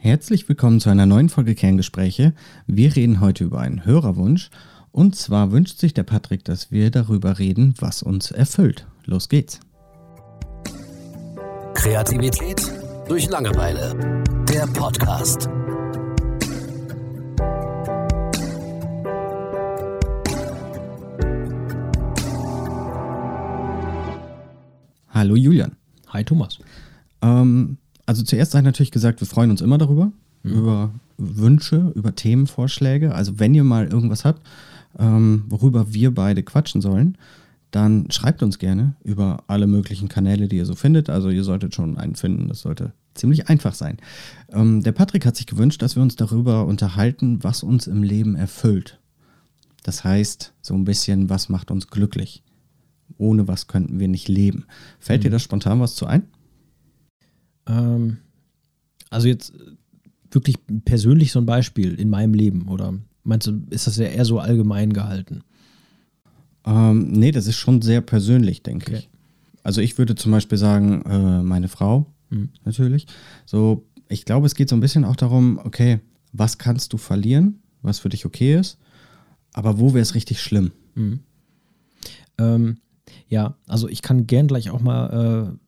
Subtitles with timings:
[0.00, 2.32] Herzlich willkommen zu einer neuen Folge Kerngespräche.
[2.68, 4.48] Wir reden heute über einen Hörerwunsch.
[4.92, 8.86] Und zwar wünscht sich der Patrick, dass wir darüber reden, was uns erfüllt.
[9.06, 9.58] Los geht's.
[11.74, 12.62] Kreativität
[13.08, 14.22] durch Langeweile.
[14.48, 15.48] Der Podcast.
[25.08, 25.76] Hallo Julian.
[26.06, 26.60] Hi Thomas.
[27.20, 27.78] Ähm,
[28.08, 30.10] also zuerst sei natürlich gesagt, wir freuen uns immer darüber,
[30.42, 30.52] mhm.
[30.52, 33.14] über Wünsche, über Themenvorschläge.
[33.14, 34.46] Also wenn ihr mal irgendwas habt,
[34.98, 37.18] ähm, worüber wir beide quatschen sollen,
[37.70, 41.10] dann schreibt uns gerne über alle möglichen Kanäle, die ihr so findet.
[41.10, 43.98] Also ihr solltet schon einen finden, das sollte ziemlich einfach sein.
[44.50, 48.36] Ähm, der Patrick hat sich gewünscht, dass wir uns darüber unterhalten, was uns im Leben
[48.36, 48.98] erfüllt.
[49.82, 52.42] Das heißt, so ein bisschen, was macht uns glücklich
[53.18, 54.64] ohne was könnten wir nicht leben.
[55.00, 55.24] Fällt mhm.
[55.24, 56.22] dir da spontan was zu ein?
[57.68, 58.18] Ähm,
[59.10, 59.52] also jetzt
[60.30, 64.24] wirklich persönlich so ein Beispiel in meinem Leben oder meinst du, ist das ja eher
[64.24, 65.42] so allgemein gehalten?
[66.66, 68.98] Ähm, nee, das ist schon sehr persönlich, denke okay.
[68.98, 69.08] ich.
[69.62, 72.50] Also ich würde zum Beispiel sagen, äh, meine Frau, mhm.
[72.64, 73.06] natürlich.
[73.46, 76.00] So, ich glaube, es geht so ein bisschen auch darum, okay,
[76.32, 78.78] was kannst du verlieren, was für dich okay ist,
[79.52, 80.72] aber wo wäre es richtig schlimm?
[80.94, 81.20] Mhm.
[82.38, 82.76] Ähm,
[83.28, 85.67] ja, also ich kann gern gleich auch mal äh,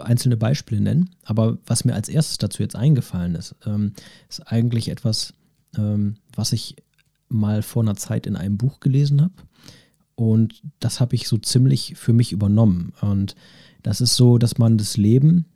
[0.00, 3.92] einzelne Beispiele nennen, aber was mir als erstes dazu jetzt eingefallen ist, ähm,
[4.28, 5.34] ist eigentlich etwas,
[5.76, 6.76] ähm, was ich
[7.28, 9.34] mal vor einer Zeit in einem Buch gelesen habe.
[10.14, 12.92] Und das habe ich so ziemlich für mich übernommen.
[13.00, 13.34] Und
[13.82, 15.46] das ist so, dass man das Leben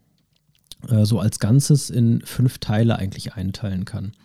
[0.89, 4.13] äh, so als Ganzes in fünf Teile eigentlich einteilen kann.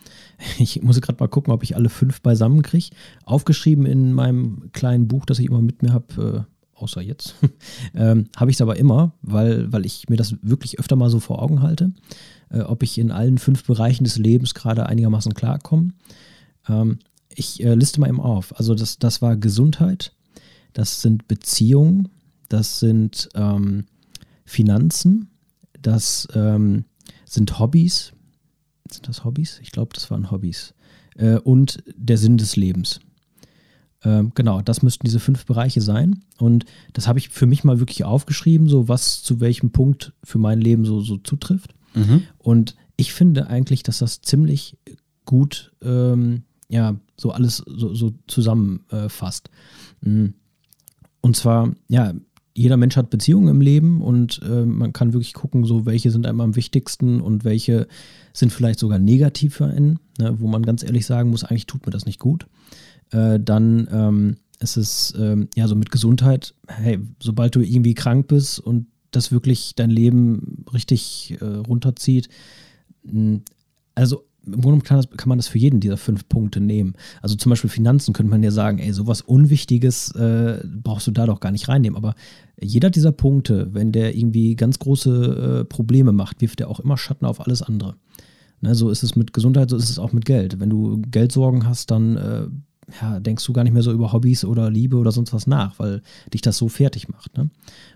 [0.57, 2.91] Ich muss gerade mal gucken, ob ich alle fünf beisammen kriege.
[3.25, 7.35] Aufgeschrieben in meinem kleinen Buch, das ich immer mit mir habe, äh, außer jetzt,
[7.93, 11.19] ähm, habe ich es aber immer, weil, weil ich mir das wirklich öfter mal so
[11.19, 11.91] vor Augen halte,
[12.49, 15.93] äh, ob ich in allen fünf Bereichen des Lebens gerade einigermaßen klarkomme.
[16.67, 16.99] Ähm,
[17.33, 18.57] ich äh, liste mal eben auf.
[18.57, 20.13] Also das, das war Gesundheit,
[20.73, 22.09] das sind Beziehungen,
[22.49, 23.85] das sind ähm,
[24.45, 25.29] Finanzen,
[25.81, 26.85] das ähm,
[27.25, 28.11] sind Hobbys.
[28.91, 29.59] Sind das Hobbys?
[29.61, 30.73] Ich glaube, das waren Hobbys.
[31.15, 32.99] Äh, und der Sinn des Lebens.
[34.03, 36.23] Ähm, genau, das müssten diese fünf Bereiche sein.
[36.37, 40.37] Und das habe ich für mich mal wirklich aufgeschrieben, so was zu welchem Punkt für
[40.37, 41.73] mein Leben so, so zutrifft.
[41.95, 42.23] Mhm.
[42.37, 44.77] Und ich finde eigentlich, dass das ziemlich
[45.25, 49.49] gut, ähm, ja, so alles so, so zusammenfasst.
[50.05, 50.29] Äh,
[51.21, 52.13] und zwar, ja,
[52.53, 56.25] jeder Mensch hat Beziehungen im Leben und äh, man kann wirklich gucken, so welche sind
[56.25, 57.87] einem am wichtigsten und welche
[58.33, 61.85] sind vielleicht sogar negativ für einen, ne, wo man ganz ehrlich sagen muss, eigentlich tut
[61.85, 62.47] mir das nicht gut
[63.11, 68.27] äh, dann ähm, ist es ähm, ja so mit Gesundheit, hey, sobald du irgendwie krank
[68.27, 72.29] bist und das wirklich dein Leben richtig äh, runterzieht,
[73.05, 73.41] hm,
[73.95, 76.93] also im Grunde kann, das, kann, man das für jeden dieser fünf Punkte nehmen.
[77.21, 81.25] Also zum Beispiel Finanzen könnte man ja sagen, ey, sowas Unwichtiges äh, brauchst du da
[81.25, 81.97] doch gar nicht reinnehmen.
[81.97, 82.15] Aber
[82.59, 86.97] jeder dieser Punkte, wenn der irgendwie ganz große äh, Probleme macht, wirft er auch immer
[86.97, 87.95] Schatten auf alles andere.
[88.61, 90.59] Ne, so ist es mit Gesundheit, so ist es auch mit Geld.
[90.59, 92.47] Wenn du Geldsorgen hast, dann äh,
[93.01, 95.77] ja, denkst du gar nicht mehr so über Hobbys oder Liebe oder sonst was nach,
[95.79, 96.01] weil
[96.33, 97.37] dich das so fertig macht.
[97.37, 97.49] Ne?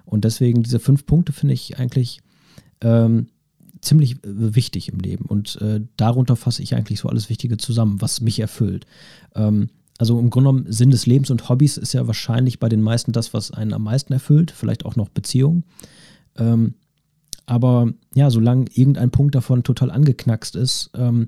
[0.05, 2.21] Und deswegen diese fünf Punkte finde ich eigentlich
[2.81, 3.27] ähm,
[3.81, 5.25] ziemlich äh, wichtig im Leben.
[5.25, 8.85] Und äh, darunter fasse ich eigentlich so alles Wichtige zusammen, was mich erfüllt.
[9.35, 12.81] Ähm, also im Grunde genommen Sinn des Lebens und Hobbys ist ja wahrscheinlich bei den
[12.81, 15.63] meisten das, was einen am meisten erfüllt, vielleicht auch noch Beziehungen.
[16.35, 16.73] Ähm,
[17.45, 21.27] aber ja, solange irgendein Punkt davon total angeknackst ist, ähm,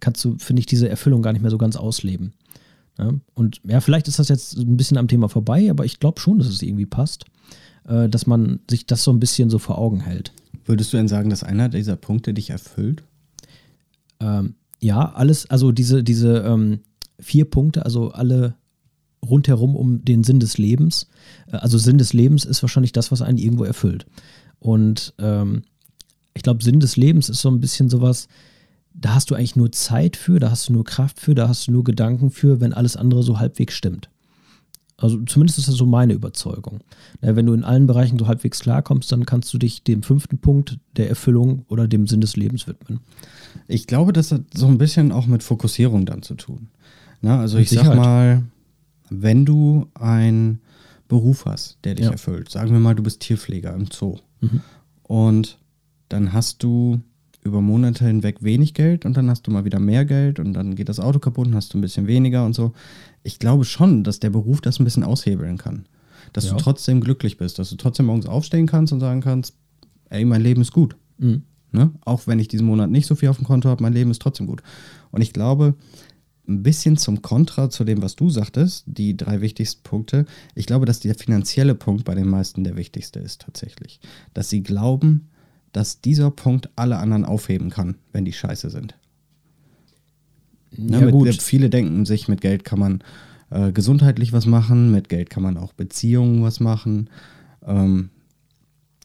[0.00, 2.32] kannst du, finde ich, diese Erfüllung gar nicht mehr so ganz ausleben.
[2.98, 6.20] Ja, und ja, vielleicht ist das jetzt ein bisschen am Thema vorbei, aber ich glaube
[6.20, 7.24] schon, dass es irgendwie passt,
[7.86, 10.32] äh, dass man sich das so ein bisschen so vor Augen hält.
[10.64, 13.04] Würdest du denn sagen, dass einer dieser Punkte dich erfüllt?
[14.20, 16.80] Ähm, ja, alles, also diese, diese ähm,
[17.20, 18.54] vier Punkte, also alle
[19.24, 21.08] rundherum um den Sinn des Lebens.
[21.46, 24.06] Äh, also Sinn des Lebens ist wahrscheinlich das, was einen irgendwo erfüllt.
[24.58, 25.62] Und ähm,
[26.34, 28.28] ich glaube, Sinn des Lebens ist so ein bisschen sowas,
[29.00, 31.68] da hast du eigentlich nur Zeit für, da hast du nur Kraft für, da hast
[31.68, 34.10] du nur Gedanken für, wenn alles andere so halbwegs stimmt.
[34.96, 36.80] Also zumindest ist das so meine Überzeugung.
[37.20, 40.78] wenn du in allen Bereichen so halbwegs klarkommst, dann kannst du dich dem fünften Punkt
[40.96, 42.98] der Erfüllung oder dem Sinn des Lebens widmen.
[43.68, 46.68] Ich glaube, das hat so ein bisschen auch mit Fokussierung dann zu tun.
[47.20, 47.94] Na, also mit ich Sicherheit.
[47.94, 48.42] sag mal,
[49.08, 50.60] wenn du einen
[51.06, 52.12] Beruf hast, der dich ja.
[52.12, 54.62] erfüllt, sagen wir mal, du bist Tierpfleger im Zoo mhm.
[55.04, 55.58] und
[56.08, 57.00] dann hast du
[57.42, 60.74] über Monate hinweg wenig Geld und dann hast du mal wieder mehr Geld und dann
[60.74, 62.72] geht das Auto kaputt und hast du ein bisschen weniger und so.
[63.22, 65.86] Ich glaube schon, dass der Beruf das ein bisschen aushebeln kann.
[66.32, 66.52] Dass ja.
[66.52, 69.54] du trotzdem glücklich bist, dass du trotzdem morgens aufstehen kannst und sagen kannst,
[70.10, 70.96] ey, mein Leben ist gut.
[71.18, 71.42] Mhm.
[71.70, 71.90] Ne?
[72.04, 74.22] Auch wenn ich diesen Monat nicht so viel auf dem Konto habe, mein Leben ist
[74.22, 74.62] trotzdem gut.
[75.10, 75.74] Und ich glaube,
[76.48, 80.24] ein bisschen zum Kontra zu dem, was du sagtest, die drei wichtigsten Punkte.
[80.54, 84.00] Ich glaube, dass der finanzielle Punkt bei den meisten der wichtigste ist tatsächlich.
[84.32, 85.28] Dass sie glauben,
[85.72, 88.96] dass dieser Punkt alle anderen aufheben kann, wenn die scheiße sind.
[90.76, 91.42] Ne, Ja, mit, gut.
[91.42, 93.02] Viele denken sich, mit Geld kann man
[93.50, 97.10] äh, gesundheitlich was machen, mit Geld kann man auch Beziehungen was machen.
[97.66, 98.10] Ähm,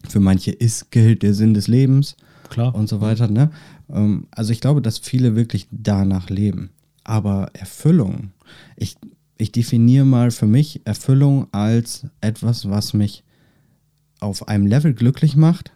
[0.08, 2.18] für manche ist Geld der Sinn des Lebens
[2.50, 2.76] Klar.
[2.76, 3.28] und so weiter.
[3.28, 3.52] Ne?
[3.90, 6.72] Ähm, also ich glaube, dass viele wirklich danach leben.
[7.04, 8.32] Aber Erfüllung,
[8.76, 8.96] ich,
[9.38, 13.24] ich definiere mal für mich Erfüllung als etwas, was mich
[14.20, 15.73] auf einem Level glücklich macht,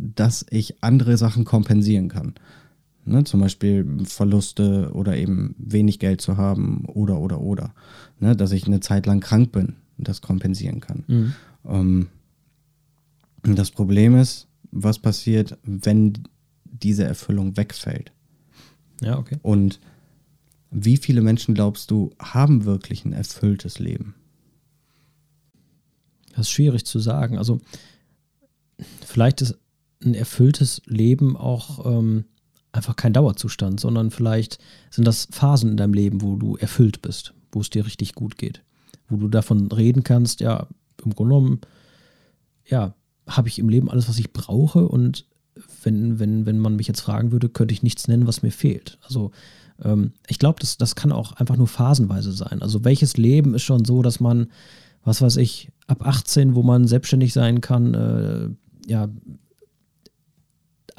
[0.00, 2.34] dass ich andere Sachen kompensieren kann.
[3.04, 7.74] Ne, zum Beispiel Verluste oder eben wenig Geld zu haben oder oder oder.
[8.18, 11.04] Ne, dass ich eine Zeit lang krank bin und das kompensieren kann.
[11.06, 11.34] Mhm.
[11.66, 12.08] Ähm,
[13.42, 16.12] das Problem ist, was passiert, wenn
[16.64, 18.12] diese Erfüllung wegfällt?
[19.00, 19.38] Ja, okay.
[19.42, 19.80] Und
[20.70, 24.14] wie viele Menschen glaubst du, haben wirklich ein erfülltes Leben?
[26.30, 27.38] Das ist schwierig zu sagen.
[27.38, 27.60] Also
[29.04, 29.58] vielleicht ist
[30.04, 32.24] ein erfülltes Leben auch ähm,
[32.72, 34.58] einfach kein Dauerzustand, sondern vielleicht
[34.90, 38.38] sind das Phasen in deinem Leben, wo du erfüllt bist, wo es dir richtig gut
[38.38, 38.62] geht,
[39.08, 40.66] wo du davon reden kannst, ja,
[41.04, 41.60] im Grunde genommen,
[42.66, 42.94] ja,
[43.26, 45.26] habe ich im Leben alles, was ich brauche und
[45.82, 48.98] wenn, wenn, wenn man mich jetzt fragen würde, könnte ich nichts nennen, was mir fehlt.
[49.02, 49.30] Also
[49.82, 52.62] ähm, ich glaube, das, das kann auch einfach nur phasenweise sein.
[52.62, 54.48] Also welches Leben ist schon so, dass man,
[55.04, 58.48] was weiß ich, ab 18, wo man selbstständig sein kann, äh,
[58.90, 59.08] ja,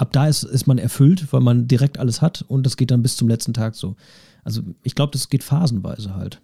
[0.02, 3.02] ab da ist, ist man erfüllt, weil man direkt alles hat und das geht dann
[3.04, 3.96] bis zum letzten Tag so.
[4.44, 6.42] Also ich glaube, das geht phasenweise halt.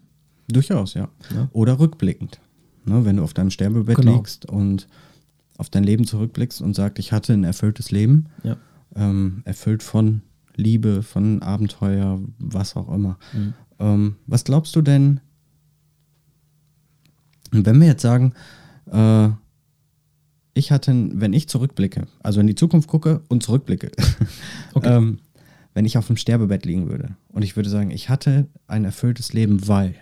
[0.48, 1.10] Durchaus, ja.
[1.34, 1.50] Ja.
[1.52, 2.40] Oder rückblickend.
[2.86, 4.16] Ne, wenn du auf deinem Sterbebett Genau.
[4.16, 4.88] liegst und
[5.58, 8.56] auf dein Leben zurückblickst und sagst, ich hatte ein erfülltes Leben, Ja.
[8.96, 10.22] ähm, erfüllt von
[10.56, 13.18] Liebe, von Abenteuer, was auch immer.
[13.34, 13.54] Mhm.
[13.80, 15.20] Ähm, was glaubst du denn,
[17.52, 18.34] wenn wir jetzt sagen,
[18.92, 19.30] äh,
[20.58, 23.92] ich hatte, wenn ich zurückblicke, also in die Zukunft gucke und zurückblicke,
[24.74, 24.96] Okay.
[24.96, 25.20] ähm,
[25.74, 29.34] wenn ich auf dem Sterbebett liegen würde und ich würde sagen, ich hatte ein erfülltes
[29.34, 29.96] Leben, weil,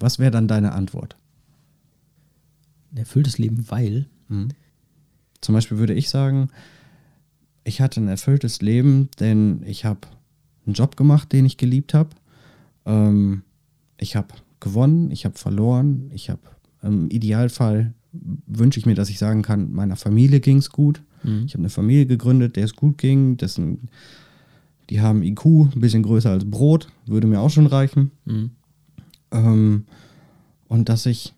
[0.00, 1.16] was wäre dann deine Antwort?
[2.92, 4.06] Ein erfülltes Leben, weil.
[5.40, 6.48] Zum Beispiel würde ich sagen,
[7.62, 10.00] ich hatte ein erfülltes Leben, denn ich habe
[10.64, 12.10] einen Job gemacht, den ich geliebt habe.
[12.84, 13.42] Ähm,
[13.98, 14.28] ich habe
[14.58, 16.40] gewonnen, ich habe verloren, ich habe
[16.82, 17.94] im Idealfall
[18.46, 21.02] wünsche ich mir, dass ich sagen kann, meiner Familie ging es gut.
[21.44, 23.36] Ich habe eine Familie gegründet, der es gut ging.
[23.36, 23.88] Dessen,
[24.90, 28.12] die haben IQ ein bisschen größer als Brot, würde mir auch schon reichen.
[28.24, 28.50] Mhm.
[29.32, 29.84] Ähm,
[30.68, 31.34] und dass ich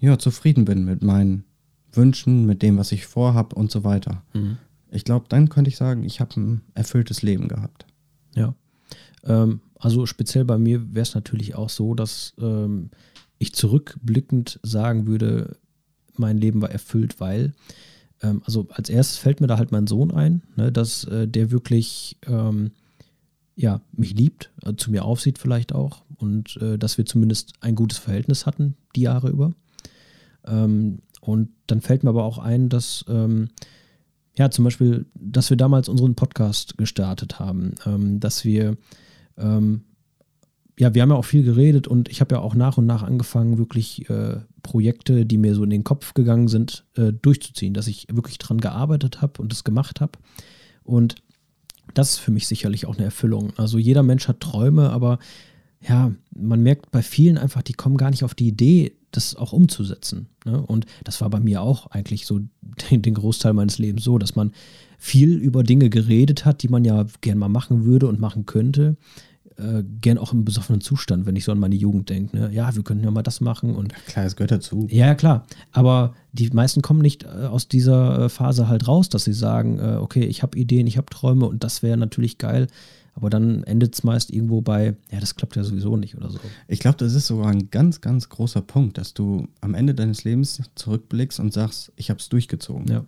[0.00, 1.44] ja zufrieden bin mit meinen
[1.92, 4.22] Wünschen, mit dem, was ich vorhab und so weiter.
[4.32, 4.56] Mhm.
[4.90, 7.86] Ich glaube, dann könnte ich sagen, ich habe ein erfülltes Leben gehabt.
[8.34, 8.54] Ja.
[9.24, 12.90] Ähm, also speziell bei mir wäre es natürlich auch so, dass ähm,
[13.38, 15.56] ich zurückblickend sagen würde,
[16.20, 17.52] mein Leben war erfüllt, weil,
[18.22, 21.50] ähm, also als erstes fällt mir da halt mein Sohn ein, ne, dass äh, der
[21.50, 22.70] wirklich, ähm,
[23.56, 27.74] ja, mich liebt, äh, zu mir aufsieht vielleicht auch und äh, dass wir zumindest ein
[27.74, 29.52] gutes Verhältnis hatten, die Jahre über.
[30.46, 33.50] Ähm, und dann fällt mir aber auch ein, dass, ähm,
[34.36, 38.76] ja, zum Beispiel, dass wir damals unseren Podcast gestartet haben, ähm, dass wir,
[39.36, 39.82] ähm,
[40.78, 43.02] ja, wir haben ja auch viel geredet und ich habe ja auch nach und nach
[43.02, 44.38] angefangen, wirklich äh,
[44.70, 48.58] Projekte, die mir so in den Kopf gegangen sind, äh, durchzuziehen, dass ich wirklich dran
[48.58, 50.12] gearbeitet habe und das gemacht habe.
[50.84, 51.16] Und
[51.92, 53.52] das ist für mich sicherlich auch eine Erfüllung.
[53.56, 55.18] Also jeder Mensch hat Träume, aber
[55.80, 59.52] ja, man merkt bei vielen einfach, die kommen gar nicht auf die Idee, das auch
[59.52, 60.28] umzusetzen.
[60.44, 60.64] Ne?
[60.64, 62.38] Und das war bei mir auch eigentlich so
[62.90, 64.52] den, den Großteil meines Lebens so, dass man
[64.98, 68.96] viel über Dinge geredet hat, die man ja gern mal machen würde und machen könnte.
[69.60, 72.36] Äh, gern auch im besoffenen Zustand, wenn ich so an meine Jugend denke.
[72.36, 72.50] Ne?
[72.52, 74.86] Ja, wir könnten ja mal das machen und Klar, es gehört dazu.
[74.90, 75.46] ja, ja, klar.
[75.72, 79.78] Aber die meisten kommen nicht äh, aus dieser äh, Phase halt raus, dass sie sagen,
[79.78, 82.66] äh, okay, ich habe Ideen, ich habe Träume und das wäre natürlich geil.
[83.14, 86.38] Aber dann endet es meist irgendwo bei, ja, das klappt ja sowieso nicht oder so.
[86.68, 90.24] Ich glaube, das ist sogar ein ganz, ganz großer Punkt, dass du am Ende deines
[90.24, 92.86] Lebens zurückblickst und sagst, ich habe es durchgezogen.
[92.88, 93.04] Ja.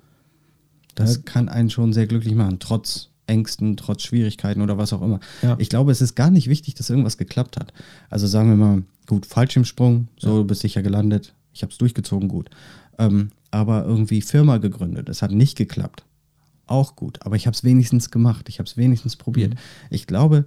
[0.97, 1.23] Das Ja.
[1.25, 5.21] kann einen schon sehr glücklich machen, trotz Ängsten, trotz Schwierigkeiten oder was auch immer.
[5.43, 5.57] Ja.
[5.59, 7.73] Ich glaube, es ist gar nicht wichtig, dass irgendwas geklappt hat.
[8.11, 12.29] Also sagen wir mal, gut, Fallschirmsprung, so, du bist sicher gelandet, ich habe es durchgezogen,
[12.29, 12.51] gut.
[12.99, 16.05] Ähm, aber irgendwie Firma gegründet, es hat nicht geklappt.
[16.67, 19.55] Auch gut, aber ich habe es wenigstens gemacht, ich habe es wenigstens probiert.
[19.91, 20.47] Ich glaube,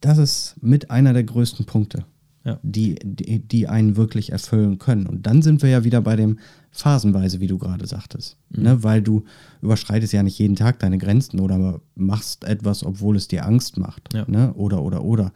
[0.00, 2.04] das ist mit einer der größten Punkte.
[2.46, 2.60] Ja.
[2.62, 5.08] die, die, die einen wirklich erfüllen können.
[5.08, 6.38] Und dann sind wir ja wieder bei dem
[6.70, 8.36] phasenweise, wie du gerade sagtest.
[8.50, 8.62] Mhm.
[8.62, 8.82] Ne?
[8.84, 9.24] Weil du
[9.62, 14.14] überschreitest ja nicht jeden Tag deine Grenzen oder machst etwas, obwohl es dir Angst macht.
[14.14, 14.24] Ja.
[14.28, 14.54] Ne?
[14.54, 15.32] Oder, oder, oder.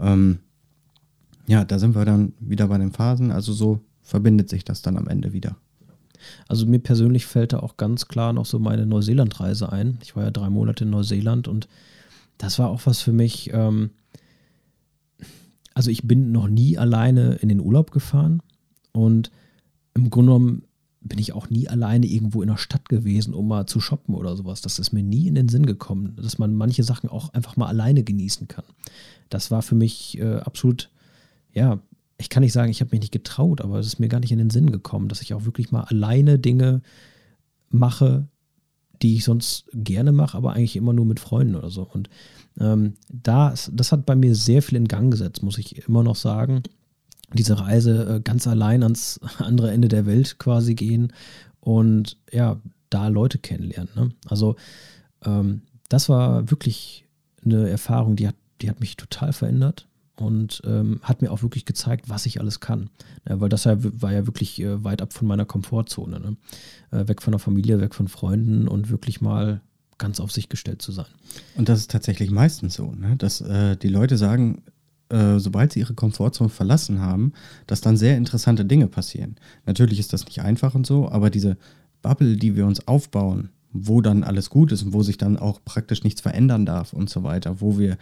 [0.00, 0.40] Ähm,
[1.46, 3.30] ja, da sind wir dann wieder bei den Phasen.
[3.30, 5.56] Also so verbindet sich das dann am Ende wieder.
[6.48, 9.98] Also mir persönlich fällt da auch ganz klar noch so meine Neuseeland-Reise ein.
[10.02, 11.68] Ich war ja drei Monate in Neuseeland und
[12.36, 13.50] das war auch was für mich.
[13.52, 13.90] Ähm,
[15.78, 18.42] also ich bin noch nie alleine in den Urlaub gefahren
[18.90, 19.30] und
[19.94, 20.62] im Grunde genommen
[21.00, 24.36] bin ich auch nie alleine irgendwo in der Stadt gewesen, um mal zu shoppen oder
[24.36, 24.60] sowas.
[24.60, 27.68] Das ist mir nie in den Sinn gekommen, dass man manche Sachen auch einfach mal
[27.68, 28.64] alleine genießen kann.
[29.28, 30.90] Das war für mich äh, absolut,
[31.52, 31.78] ja,
[32.16, 34.32] ich kann nicht sagen, ich habe mich nicht getraut, aber es ist mir gar nicht
[34.32, 36.82] in den Sinn gekommen, dass ich auch wirklich mal alleine Dinge
[37.70, 38.26] mache,
[39.02, 41.82] die ich sonst gerne mache, aber eigentlich immer nur mit Freunden oder so.
[41.82, 42.08] Und
[42.60, 46.16] ähm, das, das hat bei mir sehr viel in Gang gesetzt, muss ich immer noch
[46.16, 46.62] sagen.
[47.32, 51.12] Diese Reise äh, ganz allein ans andere Ende der Welt quasi gehen
[51.60, 53.90] und ja, da Leute kennenlernen.
[53.94, 54.10] Ne?
[54.26, 54.56] Also
[55.24, 57.06] ähm, das war wirklich
[57.44, 59.88] eine Erfahrung, die hat, die hat mich total verändert
[60.20, 62.90] und ähm, hat mir auch wirklich gezeigt, was ich alles kann.
[63.28, 66.20] Ja, weil das ja, war ja wirklich äh, weit ab von meiner Komfortzone.
[66.20, 66.36] Ne?
[66.90, 69.60] Äh, weg von der Familie, weg von Freunden und wirklich mal
[69.98, 71.06] ganz auf sich gestellt zu sein.
[71.56, 73.16] Und das ist tatsächlich meistens so, ne?
[73.16, 74.62] dass äh, die Leute sagen,
[75.08, 77.32] äh, sobald sie ihre Komfortzone verlassen haben,
[77.66, 79.36] dass dann sehr interessante Dinge passieren.
[79.66, 81.56] Natürlich ist das nicht einfach und so, aber diese
[82.02, 85.60] Bubble, die wir uns aufbauen, wo dann alles gut ist und wo sich dann auch
[85.64, 87.98] praktisch nichts verändern darf und so weiter, wo wir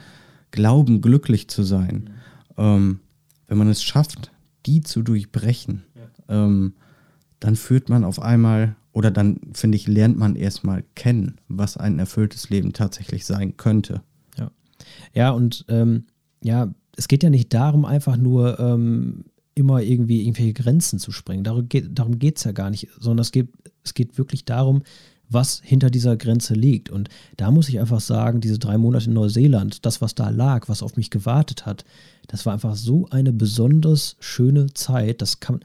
[0.50, 2.10] glauben, glücklich zu sein,
[2.56, 3.00] ähm,
[3.48, 4.32] wenn man es schafft,
[4.66, 5.84] die zu durchbrechen,
[6.28, 6.74] ähm,
[7.40, 11.98] dann führt man auf einmal oder dann, finde ich, lernt man erstmal kennen, was ein
[11.98, 14.02] erfülltes Leben tatsächlich sein könnte.
[14.38, 14.50] Ja,
[15.12, 16.06] ja und ähm,
[16.42, 21.44] ja, es geht ja nicht darum, einfach nur ähm, immer irgendwie irgendwelche Grenzen zu sprengen.
[21.44, 21.68] Darum
[22.18, 23.48] geht es ja gar nicht, sondern es geht,
[23.84, 24.82] es geht wirklich darum,
[25.28, 26.90] was hinter dieser Grenze liegt.
[26.90, 30.68] Und da muss ich einfach sagen, diese drei Monate in Neuseeland, das, was da lag,
[30.68, 31.84] was auf mich gewartet hat,
[32.28, 35.22] das war einfach so eine besonders schöne Zeit.
[35.22, 35.60] Das kann,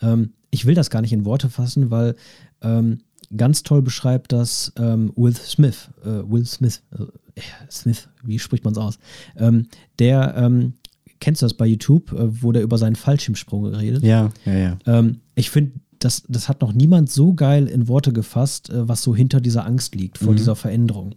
[0.00, 2.16] ähm, ich will das gar nicht in Worte fassen, weil
[2.62, 3.00] ähm,
[3.36, 5.88] ganz toll beschreibt das ähm, Will Smith.
[6.04, 7.40] Äh, Will Smith, äh,
[7.70, 8.98] Smith, wie spricht man es aus?
[9.36, 10.74] Ähm, der, ähm,
[11.20, 14.02] kennst du das bei YouTube, äh, wo der über seinen Fallschirmsprung redet?
[14.02, 14.78] Ja, ja, ja.
[14.86, 19.02] Ähm, ich finde, das, das hat noch niemand so geil in Worte gefasst, äh, was
[19.02, 20.36] so hinter dieser Angst liegt, vor Mhm.
[20.36, 21.14] dieser Veränderung.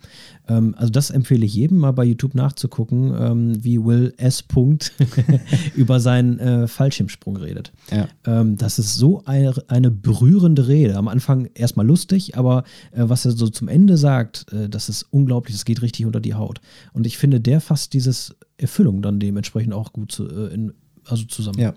[0.48, 4.44] Ähm, also das empfehle ich jedem mal bei YouTube nachzugucken, ähm, wie Will S.
[4.44, 4.92] Punkt
[5.76, 7.72] über seinen äh, Fallschirmsprung redet.
[7.92, 8.08] Ja.
[8.26, 10.98] Ähm, das ist so eine, eine berührende Rede.
[10.98, 15.06] Am Anfang erstmal lustig, aber äh, was er so zum Ende sagt, äh, das ist
[15.12, 16.60] unglaublich, das geht richtig unter die Haut.
[16.92, 20.74] Und ich finde, der fasst dieses Erfüllung dann dementsprechend auch gut zu, äh, in,
[21.06, 21.60] also zusammen.
[21.60, 21.74] Ja.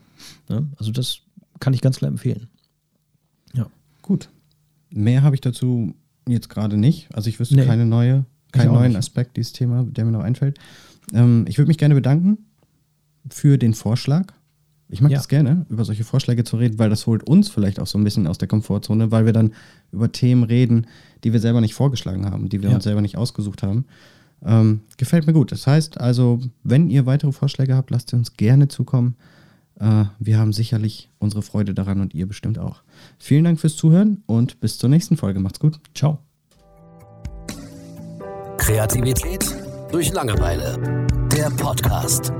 [0.49, 0.69] Ne?
[0.77, 1.19] Also das
[1.61, 2.49] kann ich ganz klar empfehlen.
[4.07, 4.31] Gut.
[4.91, 5.95] Mehr habe ich dazu
[6.29, 7.09] jetzt gerade nicht.
[7.15, 7.67] Also ich wüsste Nee.
[7.67, 8.99] keine neue, keinen neuen nicht.
[8.99, 10.59] Aspekt dieses Thema, der mir noch einfällt.
[11.13, 12.39] Ähm, ich würde mich gerne bedanken
[13.29, 14.33] für den Vorschlag.
[14.89, 15.19] Ich mag Ja.
[15.19, 18.05] es gerne, über solche Vorschläge zu reden, weil das holt uns vielleicht auch so ein
[18.05, 19.53] bisschen aus der Komfortzone, weil wir dann
[19.91, 20.87] über Themen reden,
[21.25, 22.77] die wir selber nicht vorgeschlagen haben, die wir Ja.
[22.77, 23.87] uns selber nicht ausgesucht haben.
[24.45, 25.51] Ähm, gefällt mir gut.
[25.51, 29.17] Das heißt also, wenn ihr weitere Vorschläge habt, lasst sie uns gerne zukommen.
[29.81, 32.83] Äh, wir haben sicherlich unsere Freude daran und ihr bestimmt auch.
[33.19, 35.41] Vielen Dank fürs Zuhören und bis zur nächsten Folge.
[35.41, 35.79] Macht's gut.
[35.95, 36.19] Ciao.
[38.59, 39.45] Kreativität
[39.93, 41.07] durch Langeweile.
[41.33, 42.33] Der Podcast.